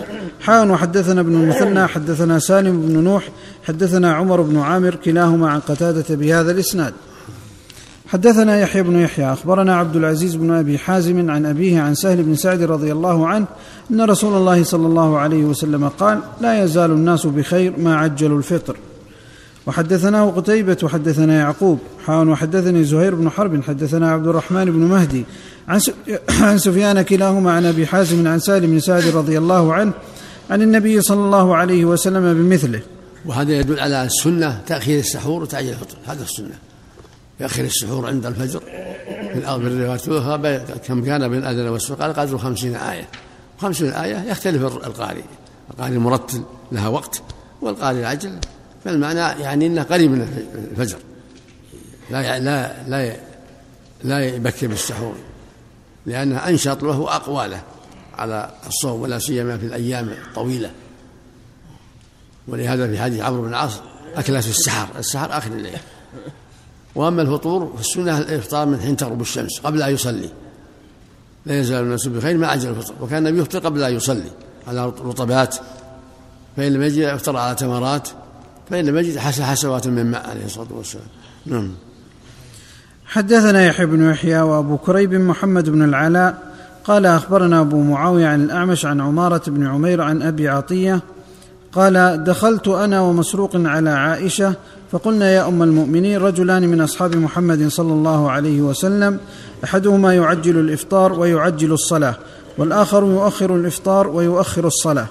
حان 0.42 0.72
وحدثنا 0.72 1.22
ابن 1.22 1.36
المثنى 1.36 1.88
حدثنا 1.88 2.40
سالم 2.40 2.82
بن 2.82 3.04
نوح 3.04 3.30
حدثنا 3.64 4.14
عمر 4.14 4.42
بن 4.42 4.58
عامر 4.58 4.96
كلاهما 4.96 5.50
عن 5.50 5.60
قتادة 5.60 6.16
بهذا 6.16 6.52
الإسناد. 6.52 6.94
حدثنا 8.08 8.60
يحيى 8.60 8.84
بن 8.84 9.00
يحيى 9.00 9.34
أخبرنا 9.34 9.76
عبد 9.76 9.96
العزيز 9.96 10.36
بن 10.36 10.52
أبي 10.52 10.78
حازم 10.78 11.32
عن 11.32 11.46
أبيه 11.46 11.82
عن 11.82 11.96
سهل 11.96 12.24
بن 12.24 12.36
سعد 12.36 12.62
رضي 12.62 12.92
الله 12.92 13.28
عنه 13.28 13.46
أن 13.92 14.02
رسول 14.02 14.38
الله 14.38 14.64
صلى 14.64 14.88
الله 14.88 15.18
عليه 15.18 15.44
وسلم 15.44 15.88
قال 15.88 16.20
لا 16.42 16.64
يزال 16.64 16.92
الناس 16.92 17.26
بخير 17.26 17.74
ما 17.78 17.96
عجلوا 17.96 18.38
الفطر. 18.38 18.76
وحدثناه 19.68 20.30
قتيبة 20.30 20.78
وحدثنا 20.84 21.40
يعقوب 21.40 21.80
حاون 22.06 22.30
وحدثني 22.30 22.84
زهير 22.84 23.16
بن 23.16 23.30
حرب 23.30 23.64
حدثنا 23.64 24.12
عبد 24.12 24.28
الرحمن 24.28 24.66
بن 24.66 24.80
مهدي. 24.80 25.26
عن. 25.68 25.82
عن 26.42 26.58
سفيان 26.58 27.02
كلاهما 27.02 27.52
عن 27.52 27.66
أبي 27.66 27.88
حازم 27.88 28.28
عن 28.28 28.40
سالم 28.40 28.72
بن 28.72 28.80
سعد 28.80 29.08
رضي 29.08 29.38
الله 29.38 29.74
عنه 29.74 29.94
عن 30.50 30.62
النبي 30.62 31.02
صلى 31.02 31.20
الله 31.26 31.56
عليه 31.56 31.86
وسلم 31.86 32.34
بمثله. 32.34 32.82
وهذا 33.26 33.54
يدل 33.54 33.80
على 33.80 34.04
السنة 34.04 34.62
تأخير 34.68 35.00
السحور 35.00 35.42
وتعجيل 35.42 35.70
الفطر. 35.70 35.98
هذا 36.06 36.24
السنة. 36.24 36.56
يأخر 37.40 37.64
السحور 37.64 38.08
عند 38.08 38.26
الفجر. 38.26 38.60
في 39.34 39.40
الأرض 39.40 39.62
بالروايات 39.62 40.08
الأخرى 40.08 40.78
كم 40.88 41.04
كان 41.04 41.28
بين 41.28 41.40
الأذان 41.40 41.68
والسحور 41.68 41.98
قال 41.98 42.14
قدر 42.14 42.38
خمسين 42.38 42.76
آية. 42.76 43.08
خمسين 43.58 43.94
آية 43.94 44.24
يختلف 44.32 44.64
القارئ 44.64 45.22
القارئ 45.72 45.96
المرتل 45.96 46.44
لها 46.72 46.88
وقت 46.88 47.22
والقارئ 47.62 48.00
العجل 48.00 48.40
فالمعنى 48.84 49.20
يعني 49.20 49.68
إنه 49.68 49.84
قريب 49.84 50.12
من 50.12 50.22
الفجر. 50.72 50.98
لا 52.12 52.40
لا 52.40 52.84
لا 52.88 53.16
لا 54.04 54.26
يبكر 54.26 54.68
بالسحور 54.68 55.16
لأنه 56.06 56.38
أنشط 56.38 56.84
له 56.84 57.00
واقوى 57.00 57.48
له 57.48 57.62
على 58.18 58.52
الصوم 58.68 59.02
ولا 59.02 59.20
سيما 59.20 59.58
في 59.58 59.66
الأيام 59.66 60.10
الطويلة. 60.10 60.72
ولهذا 62.48 62.88
في 62.88 63.02
حديث 63.02 63.22
عمرو 63.22 63.42
بن 63.42 63.50
العاص 63.50 63.80
اكلت 64.16 64.44
في 64.44 64.50
السحر 64.50 64.88
السحر 65.00 65.38
اخر 65.38 65.52
الليل 65.52 65.78
وأما 66.96 67.22
الفطور 67.22 67.74
فالسنة 67.78 68.18
الإفطار 68.18 68.66
من 68.66 68.80
حين 68.80 68.98
تغرب 68.98 69.22
الشمس 69.22 69.60
قبل 69.60 69.82
أن 69.82 69.94
يصلي. 69.94 70.30
لا 71.46 71.60
يزال 71.60 71.84
الناس 71.84 72.08
بخير 72.08 72.38
ما 72.38 72.48
عجل 72.48 72.70
الفطر 72.70 72.94
وكان 73.02 73.28
النبي 73.28 73.42
يفطر 73.42 73.60
قبل 73.60 73.84
أن 73.84 73.96
يصلي 73.96 74.32
على 74.68 74.86
رطبات 74.86 75.56
فإن 76.58 76.74
لم 76.74 76.82
يجد 76.82 76.98
يفطر 76.98 77.38
على 77.38 77.56
تمرات. 77.56 78.10
فإن 78.70 79.20
حس 79.20 79.42
حسوات 79.42 79.88
من 79.88 80.12
ماء 80.12 80.30
عليه 80.30 80.46
الصلاة 80.46 80.68
والسلام. 80.72 81.06
نعم. 81.46 81.72
حدثنا 83.06 83.66
يحيى 83.66 83.86
بن 83.86 84.10
يحيى 84.10 84.42
وأبو 84.42 84.78
كريب 84.78 85.14
محمد 85.14 85.70
بن 85.70 85.84
العلاء 85.84 86.38
قال 86.84 87.06
أخبرنا 87.06 87.62
أبو 87.62 87.82
معاوية 87.82 88.28
عن 88.28 88.44
الأعمش 88.44 88.86
عن 88.86 89.02
عمارة 89.02 89.42
بن 89.48 89.68
عمير 89.68 90.02
عن 90.02 90.22
أبي 90.22 90.50
عطية 90.50 91.02
قال 91.72 92.24
دخلت 92.24 92.68
أنا 92.68 93.02
ومسروق 93.02 93.52
على 93.56 93.90
عائشة 93.90 94.54
فقلنا 94.92 95.32
يا 95.32 95.48
أم 95.48 95.64
المؤمنين 95.64 96.18
رجلان 96.18 96.68
من 96.68 96.82
أصحاب 96.82 97.16
محمد 97.16 97.68
صلى 97.68 97.94
الله 97.94 98.32
عليه 98.32 98.62
وسلم 98.62 99.20
أحدهما 99.64 100.14
يعجل 100.16 100.60
الإفطار 100.60 101.20
ويعجل 101.20 101.72
الصلاة 101.72 102.16
والآخر 102.58 103.04
يؤخر 103.04 103.56
الإفطار 103.56 104.08
ويؤخر 104.08 104.68
الصلاة. 104.68 105.08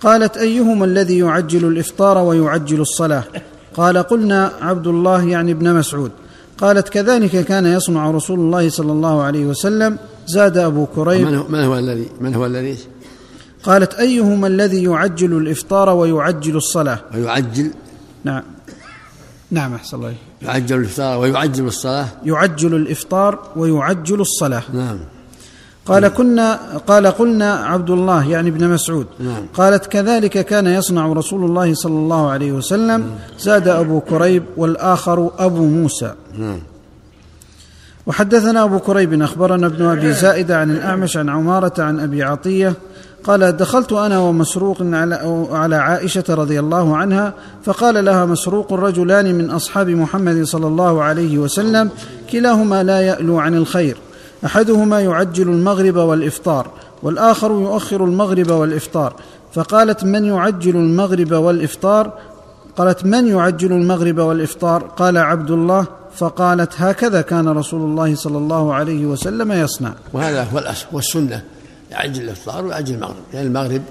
قالت 0.00 0.36
أيهما 0.36 0.84
الذي 0.84 1.18
يعجل 1.18 1.68
الإفطار 1.68 2.18
ويعجل 2.18 2.80
الصلاة؟ 2.80 3.24
قال 3.74 3.98
قلنا 3.98 4.52
عبد 4.60 4.86
الله 4.86 5.24
يعني 5.24 5.52
ابن 5.52 5.74
مسعود. 5.74 6.10
قالت 6.58 6.88
كذلك 6.88 7.44
كان 7.44 7.66
يصنع 7.66 8.10
رسول 8.10 8.40
الله 8.40 8.68
صلى 8.68 8.92
الله 8.92 9.22
عليه 9.22 9.46
وسلم 9.46 9.98
زاد 10.26 10.58
أبو 10.58 10.86
كريب 10.86 11.26
من 11.26 11.34
هو, 11.34 11.48
من 11.48 11.60
هو 11.60 11.78
الذي 11.78 12.08
من 12.20 12.34
هو 12.34 12.46
الذي؟ 12.46 12.76
قالت 13.62 13.94
أيهما 13.94 14.46
الذي 14.46 14.82
يعجل 14.82 15.36
الإفطار 15.36 15.90
ويعجل 15.90 16.56
الصلاة؟ 16.56 17.00
ويعجل 17.14 17.70
نعم. 18.24 18.42
نعم 19.50 19.74
أحسن 19.74 19.96
الله 19.96 20.14
يعجل 20.42 20.76
الإفطار 20.76 21.18
ويعجل 21.18 21.66
الصلاة؟ 21.66 22.06
يعجل 22.24 22.74
الإفطار 22.74 23.52
ويعجل 23.56 24.20
الصلاة. 24.20 24.62
نعم. 24.74 24.98
قال 25.86 26.08
كنا 26.08 26.58
قال 26.86 27.06
قلنا 27.06 27.54
عبد 27.54 27.90
الله 27.90 28.30
يعني 28.30 28.48
ابن 28.48 28.68
مسعود. 28.68 29.06
نعم. 29.18 29.46
قالت 29.54 29.86
كذلك 29.86 30.44
كان 30.44 30.66
يصنع 30.66 31.12
رسول 31.12 31.44
الله 31.44 31.74
صلى 31.74 31.98
الله 31.98 32.30
عليه 32.30 32.52
وسلم 32.52 33.04
زاد 33.38 33.68
أبو 33.68 34.00
كريب 34.00 34.42
والآخر 34.56 35.30
أبو 35.38 35.64
موسى. 35.64 36.14
نعم. 36.38 36.58
وحدثنا 38.06 38.64
أبو 38.64 38.78
كريب 38.78 39.22
أخبرنا 39.22 39.66
ابن 39.66 39.84
أبي 39.84 40.12
زائدة 40.12 40.58
عن 40.58 40.70
الأعمش 40.70 41.16
عن 41.16 41.28
عمارة 41.28 41.82
عن 41.82 42.00
أبي 42.00 42.22
عطية. 42.22 42.74
قال 43.24 43.56
دخلت 43.56 43.92
أنا 43.92 44.18
ومسروق 44.18 44.76
على, 44.80 45.46
على 45.50 45.76
عائشة 45.76 46.24
رضي 46.28 46.60
الله 46.60 46.96
عنها 46.96 47.32
فقال 47.64 48.04
لها 48.04 48.24
مسروق 48.24 48.72
رجلان 48.72 49.34
من 49.34 49.50
أصحاب 49.50 49.88
محمد 49.88 50.42
صلى 50.42 50.66
الله 50.66 51.02
عليه 51.02 51.38
وسلم 51.38 51.90
كلاهما 52.32 52.82
لا 52.82 53.00
يألو 53.00 53.38
عن 53.38 53.54
الخير. 53.54 53.96
أحدهما 54.46 55.00
يعجل 55.00 55.48
المغرب 55.48 55.96
والإفطار 55.96 56.70
والآخر 57.02 57.50
يؤخر 57.50 58.04
المغرب 58.04 58.50
والإفطار. 58.50 59.14
فقالت 59.52 60.04
من 60.04 60.24
يعجل 60.24 60.76
المغرب 60.76 61.32
والإفطار؟ 61.32 62.12
قالت 62.76 63.04
من 63.04 63.26
يعجل 63.26 63.72
المغرب 63.72 64.18
والإفطار؟ 64.18 64.82
قال 64.82 65.18
عبد 65.18 65.50
الله. 65.50 65.86
فقالت 66.16 66.72
هكذا 66.76 67.20
كان 67.20 67.48
رسول 67.48 67.80
الله 67.80 68.14
صلى 68.14 68.38
الله 68.38 68.74
عليه 68.74 69.06
وسلم 69.06 69.52
يصنع. 69.52 69.92
وهذا 70.12 70.42
هو 70.44 70.58
الأصل 70.58 70.86
والسنة 70.92 71.42
يعجل 71.90 72.22
الإفطار 72.22 72.64
ويعجل 72.64 72.94
المغرب. 72.94 73.16
لأن 73.32 73.34
يعني 73.34 73.48
المغرب 73.48 73.82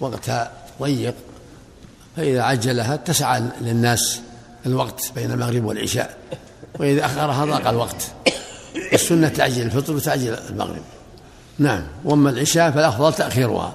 وقتها 0.00 0.50
ضيق 0.82 1.14
فإذا 2.16 2.42
عجلها 2.42 2.94
اتسع 2.94 3.40
للناس 3.60 4.20
الوقت 4.66 5.12
بين 5.14 5.30
المغرب 5.32 5.64
والعشاء 5.64 6.16
وإذا 6.80 7.04
أخرها 7.04 7.44
ضاق 7.44 7.68
الوقت. 7.68 8.12
السنة 8.92 9.28
تعجيل 9.28 9.66
الفطر 9.66 9.92
وتعجيل 9.92 10.34
المغرب. 10.34 10.82
نعم. 11.58 11.82
وأما 12.04 12.30
العشاء 12.30 12.70
فالأفضل 12.70 13.12
تأخيرها. 13.12 13.74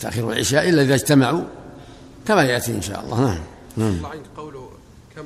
تأخير 0.00 0.32
العشاء 0.32 0.68
إلا 0.68 0.82
إذا 0.82 0.94
اجتمعوا 0.94 1.42
كما 2.26 2.42
يأتي 2.42 2.72
إن 2.72 2.82
شاء 2.82 3.04
الله. 3.04 3.20
نعم. 3.20 3.38
نعم. 3.76 3.88
الله 3.88 4.08
عنك 4.08 4.22
قوله 4.36 4.68
كم 5.16 5.24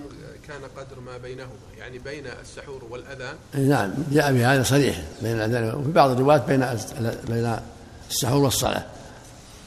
كان 0.48 0.60
قدر 0.76 1.00
ما 1.06 1.18
بينهما 1.18 1.50
يعني 1.78 1.98
بين 1.98 2.24
السحور 2.42 2.82
والأذان؟ 2.90 3.34
نعم. 3.68 3.90
جاء 4.12 4.32
بهذا 4.32 4.62
صريح. 4.62 5.02
بين 5.22 5.36
الأذان 5.36 5.74
وفي 5.74 5.92
بعض 5.92 6.10
الروايات 6.10 6.46
بين 6.46 6.66
بين 7.28 7.56
السحور 8.10 8.44
والصلاة. 8.44 8.84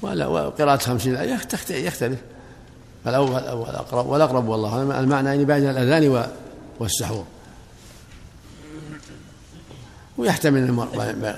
وقراءة 0.01 0.77
خمسين 0.77 1.15
آية 1.15 1.39
يختلف. 1.69 2.19
فالأول 3.05 3.29
والأقرب 3.29 4.07
والأقرب 4.07 4.47
والله 4.47 4.99
المعنى 4.99 5.29
يعني 5.29 5.45
بين 5.45 5.69
الأذان 5.69 6.27
والسحور. 6.79 7.25
ويحتمل 10.17 10.59
المرء 10.59 10.89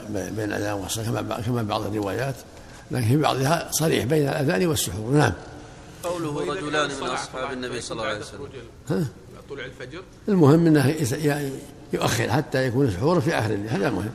بين 0.09 0.45
الأذان 0.53 0.73
والصلاة 0.73 1.05
كما 1.05 1.41
كما 1.41 1.63
بعض 1.63 1.85
الروايات 1.85 2.35
لكن 2.91 3.07
في 3.07 3.17
بعضها 3.17 3.67
صريح 3.71 4.05
بين 4.05 4.29
الأذان 4.29 4.67
والسحور. 4.67 5.11
نعم. 5.11 5.33
قوله 6.03 6.53
رجلان 6.53 6.89
من 7.01 7.07
أصحاب 7.07 7.53
النبي 7.53 7.81
صلى 7.81 7.95
الله 7.95 8.09
عليه 8.09 8.19
وسلم. 8.19 8.47
ها؟ 8.89 9.05
طلوع 9.49 9.65
الفجر. 9.65 10.01
المهم 10.29 10.67
إنه 10.67 10.95
يؤخر 11.93 12.31
حتى 12.31 12.67
يكون 12.67 12.91
سحوره 12.91 13.19
في 13.19 13.39
آخر 13.39 13.53
الليل. 13.53 13.69
هذا 13.69 13.87
المهم 13.87 14.11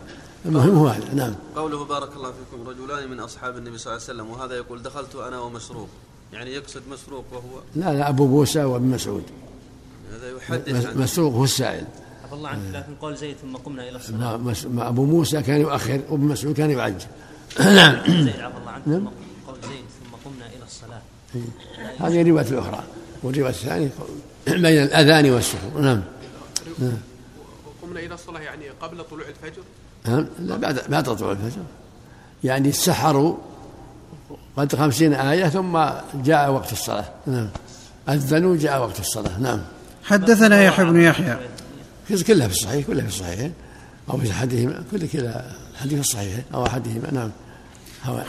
المهم 0.46 0.78
هو 0.78 0.88
هذا. 0.88 1.14
نعم. 1.14 1.34
قوله 1.56 1.84
بارك 1.84 2.16
الله 2.16 2.32
فيكم 2.32 2.68
رجلان 2.68 3.10
من 3.10 3.20
أصحاب 3.20 3.56
النبي 3.56 3.78
صلى 3.78 3.92
الله 3.92 4.04
عليه 4.04 4.14
وسلم. 4.14 4.30
وهذا 4.30 4.54
يقول 4.54 4.82
دخلت 4.82 5.14
أنا 5.14 5.40
ومسروق. 5.40 5.88
يعني 6.32 6.50
يقصد 6.50 6.82
مسروق 6.90 7.24
وهو؟ 7.32 7.60
لا 7.76 7.94
لا 7.94 8.08
أبو 8.08 8.26
موسى 8.26 8.64
وابن 8.64 8.86
مسعود. 8.86 9.24
هذا 10.12 10.30
يحدث 10.36 10.96
مسروق 10.96 11.34
هو 11.34 11.44
السائل. 11.44 11.84
عفى 12.28 12.36
الله 12.36 12.48
عنك 12.48 12.60
لكن 12.74 12.94
قول 12.94 13.16
زيد 13.16 13.36
ثم 13.36 13.56
قمنا 13.56 13.88
إلى 13.88 13.96
الصلاة. 13.96 14.36
ما 14.68 14.88
أبو 14.88 15.04
موسى 15.04 15.42
كان 15.42 15.60
يؤخر 15.60 16.00
وابن 16.10 16.24
مسعود 16.24 16.56
كان 16.56 16.70
يعجل. 16.70 17.06
نعم. 17.60 17.96
زيد 18.24 18.40
عفى 18.40 18.58
الله 18.58 18.70
عنك 18.70 18.88
نعم. 18.88 19.08
قول 19.46 19.56
زيد 19.62 19.84
ثم 20.00 20.30
قمنا 20.30 20.46
إلى 20.46 20.64
الصلاة. 20.66 21.00
هذه 21.98 22.22
الروايه 22.22 22.46
الأخرى. 22.46 22.82
والرواية 23.22 23.50
الثانية 23.50 23.90
بين 24.62 24.82
الأذان 24.82 25.30
والسحور. 25.30 25.80
نعم. 25.80 26.02
وقمنا 27.66 28.00
إلى 28.00 28.14
الصلاة 28.14 28.40
يعني 28.40 28.64
قبل 28.80 29.04
طلوع 29.04 29.24
الفجر؟ 29.28 29.62
نعم. 30.06 30.26
لا 30.38 30.56
بعد 30.56 30.80
بعد 30.88 31.16
طلوع 31.16 31.32
الفجر. 31.32 31.62
يعني 32.44 32.72
سحروا 32.72 33.36
قد 34.56 34.76
خمسين 34.76 35.14
آية 35.14 35.48
ثم 35.48 35.78
جاء 36.14 36.50
وقت 36.50 36.72
الصلاة. 36.72 37.08
نعم. 37.26 37.48
أذنوا 38.08 38.56
جاء 38.56 38.80
وقت 38.80 39.00
الصلاة. 39.00 39.38
نعم. 39.38 39.60
حدثنا 40.04 40.62
يحيى 40.62 40.84
بن 40.84 41.00
يحيى. 41.00 41.38
كلها 42.08 42.48
في 42.48 42.54
الصحيح 42.54 42.86
كلها 42.86 43.02
في 43.02 43.08
الصحيحين 43.08 43.52
أو 44.10 44.18
في 44.18 44.30
أحدهما 44.30 44.84
كل 44.90 45.08
كلا 45.08 45.50
الحديث 45.72 46.00
الصحيح 46.00 46.40
أو 46.54 46.66
أحدهما 46.66 47.10
نعم. 47.12 47.30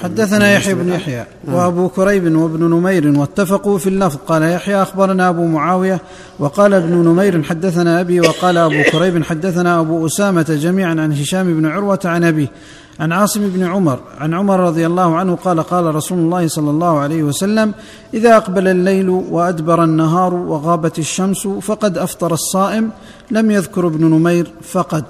حدثنا 0.03 0.53
يحيى 0.53 0.73
بن 0.73 0.89
يحيى 0.89 1.25
وأبو 1.47 1.89
كريب 1.89 2.35
وابن 2.35 2.63
نمير 2.63 3.19
واتفقوا 3.19 3.77
في 3.77 3.89
اللفظ. 3.89 4.17
قال 4.27 4.43
يحيى 4.43 4.81
أخبرنا 4.81 5.29
أبو 5.29 5.45
معاوية 5.45 6.01
وقال 6.39 6.73
ابن 6.73 6.93
نمير 6.93 7.43
حدثنا 7.43 8.01
أبي 8.01 8.19
وقال 8.19 8.57
أبو 8.57 8.83
كريب 8.91 9.23
حدثنا 9.23 9.79
أبو 9.79 10.05
أسامة 10.05 10.45
جميعا 10.49 10.89
عن 10.89 11.13
هشام 11.13 11.53
بن 11.53 11.65
عروة 11.65 11.99
عن 12.05 12.23
ابيه 12.23 12.51
عن 12.99 13.11
عاصم 13.11 13.49
بن 13.49 13.63
عمر 13.63 13.99
عن 14.17 14.33
عمر 14.33 14.59
رضي 14.59 14.85
الله 14.85 15.15
عنه 15.15 15.35
قال 15.35 15.59
قال 15.63 15.95
رسول 15.95 16.17
الله 16.17 16.47
صلى 16.47 16.69
الله 16.69 16.99
عليه 16.99 17.23
وسلم 17.23 17.73
إذا 18.13 18.37
أقبل 18.37 18.67
الليل 18.67 19.09
وأدبر 19.09 19.83
النهار 19.83 20.33
وغابت 20.33 20.99
الشمس 20.99 21.47
فقد 21.47 21.97
أفطر 21.97 22.33
الصائم 22.33 22.91
لم 23.31 23.51
يذكر 23.51 23.87
ابن 23.87 24.05
نمير 24.05 24.51
فقد. 24.61 25.05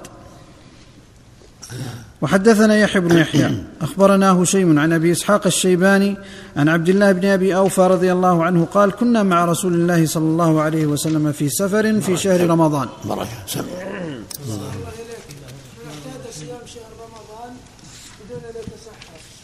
وحدثنا 2.22 2.76
يحيى 2.76 3.00
بن 3.00 3.18
يحيى. 3.18 3.64
اخبرنا 3.80 4.32
هشيم 4.32 4.78
عن 4.78 4.92
أبي 4.92 5.12
إسحاق 5.12 5.46
الشيباني 5.46 6.16
عن 6.56 6.68
عبد 6.68 6.88
الله 6.88 7.12
بن 7.12 7.24
أبي 7.24 7.56
أوفى 7.56 7.80
رضي 7.80 8.12
الله 8.12 8.44
عنه 8.44 8.64
قال 8.64 8.90
كنا 8.90 9.22
مع 9.22 9.44
رسول 9.44 9.74
الله 9.74 10.06
صلى 10.06 10.24
الله 10.24 10.60
عليه 10.60 10.86
وسلم 10.86 11.32
في 11.32 11.48
سفر 11.48 12.00
في 12.00 12.16
شهر 12.16 12.50
رمضان. 12.50 12.88
بركه 13.04 13.28
سم 13.46 13.64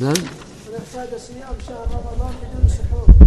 نعم. 0.00 0.14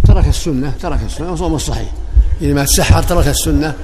ترك 0.08 0.28
السنة 0.28 0.74
ترك 0.82 1.00
السنة 1.06 1.32
وصوم 1.32 1.54
الصحيح. 1.54 1.92
إذا 2.40 2.54
ما 2.54 2.64
تسحر 2.64 3.02
ترك 3.02 3.26
السنة 3.26 3.74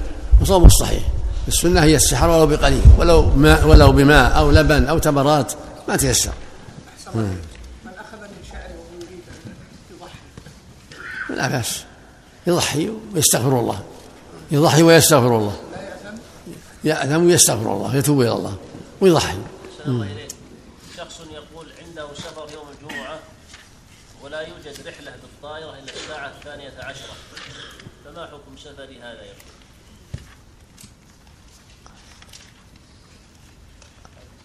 وصوم 0.41 0.65
الصحيح. 0.65 1.16
السنة 1.49 1.83
هي 1.83 1.97
السحر 1.97 2.29
ولو 2.29 2.47
بقليل. 2.47 2.83
ولو 2.99 3.23
ماء 3.23 3.67
ولو 3.67 3.93
بماء 3.93 4.39
أو 4.39 4.51
لبن 4.51 4.87
أو 4.87 4.99
تمرات 4.99 5.53
ما 5.89 5.97
تيسر. 5.97 6.33
من 7.15 7.39
أخذ 7.85 8.21
من 8.21 8.45
شعره 8.53 8.77
ويريد 8.93 9.25
يضحي. 9.91 10.19
لا 11.31 11.49
بأس. 11.49 11.85
يضحي 12.47 12.93
ويستغفر 13.15 13.61
الله. 13.61 13.83
يضحي 14.51 14.83
ويستغفر 14.83 15.39
الله. 15.39 15.57
يأثم؟ 16.85 17.27
ويستغفر 17.27 17.73
الله. 17.75 17.97
يتوب 17.97 18.21
إلى 18.21 18.33
الله. 18.33 18.57
ويضحي. 19.01 19.39
شخص 20.97 21.21
يقول 21.21 21.67
عنده 21.83 22.07
سفر 22.15 22.47
يوم 22.55 22.67
الجمعة 22.75 23.19
ولا 24.23 24.41
يوجد 24.41 24.87
رحلة 24.87 25.13
بالطائرة 25.23 25.71
إلا 25.71 25.93
الساعة 25.95 26.33
الثانية 26.39 26.73
عشرة. 26.79 27.15
فما 28.05 28.27
حكم 28.27 28.57
سفري 28.65 28.99
هذا 28.99 29.23
يقول 29.23 29.56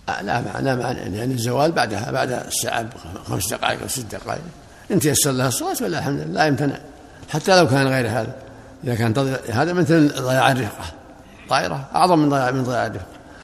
لا 0.08 0.41
معنى 0.41 0.75
معنى 0.75 1.17
يعني 1.17 1.34
الزوال 1.34 1.72
بعدها 1.72 2.12
بعد 2.12 2.31
الساعة 2.31 2.89
خمس 3.27 3.53
دقائق 3.53 3.81
أو 3.81 3.88
ست 3.88 4.15
دقائق. 4.15 4.41
إن 4.91 5.00
تيسر 5.00 5.31
لها 5.31 5.48
الصلاة 5.48 5.75
ولا 5.81 6.00
الحمد 6.00 6.20
لله 6.20 6.34
لا 6.34 6.46
يمتنع. 6.46 6.77
حتى 7.29 7.60
لو 7.60 7.67
كان 7.67 7.88
غير 7.88 8.08
هذا. 8.08 8.36
إذا 8.84 8.96
كان 8.96 9.38
هذا 9.50 9.74
مثل 9.74 10.10
ضياع 10.22 10.51
الرفقة. 10.51 10.86
طائرة 11.50 11.89
أعظم 11.96 12.20
من 12.20 12.29
ضياع 12.29 12.51
من 12.51 12.63
ضياع 12.63 12.86
الرفقة. 12.86 13.21